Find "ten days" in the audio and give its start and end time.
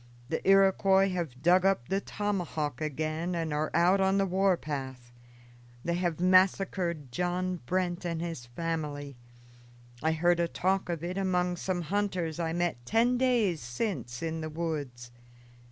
12.83-13.61